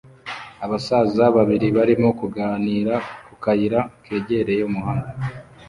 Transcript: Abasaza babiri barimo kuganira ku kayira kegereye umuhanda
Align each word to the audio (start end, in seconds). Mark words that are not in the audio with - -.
Abasaza 0.65 1.23
babiri 1.35 1.67
barimo 1.77 2.09
kuganira 2.19 2.95
ku 3.25 3.33
kayira 3.43 3.79
kegereye 4.05 4.61
umuhanda 4.69 5.11